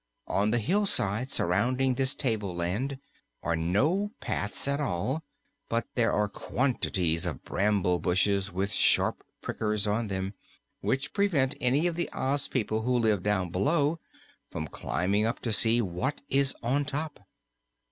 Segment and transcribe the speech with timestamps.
[0.25, 2.97] On the hillside surrounding this tableland
[3.43, 5.23] are no paths at all,
[5.69, 10.33] but there are quantities of bramble bushes with sharp prickers on them,
[10.79, 13.99] which prevent any of the Oz people who live down below
[14.49, 17.19] from climbing up to see what is on top.